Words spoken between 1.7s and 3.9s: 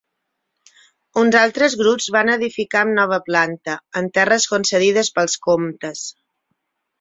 grups van edificar amb nova planta,